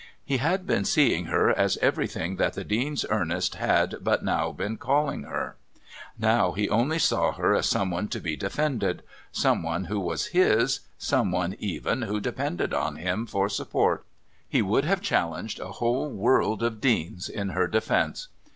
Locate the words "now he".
6.17-6.67